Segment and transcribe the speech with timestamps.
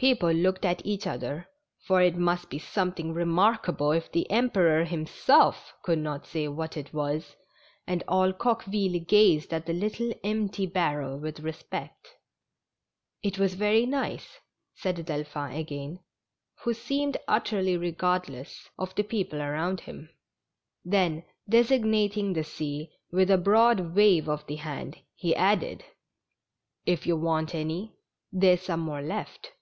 [0.00, 1.46] People looked at each other,
[1.84, 6.80] for it must be something remarkable if the Emperor himself could not say what THE
[6.86, 6.92] STRANGE CATCH.
[6.92, 7.36] 216 it was,
[7.86, 12.16] and all Coqneville gazed at the little empty bar rel with respect."
[13.22, 14.38] It was very nice,"
[14.74, 15.98] said Delphin again,
[16.62, 20.08] who seemed utterly regardless of the people around him.
[20.82, 25.84] Then, designating the sea with a broad wave of the hand, he added:"
[26.86, 27.96] If you want any,
[28.32, 29.52] there's some more left.